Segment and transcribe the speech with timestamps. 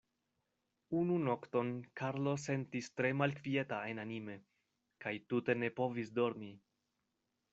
[0.99, 1.67] Unu nokton
[2.01, 4.39] Karlo sentis tre malkvieta enanime,
[5.05, 6.53] kaj tute ne povis dormi.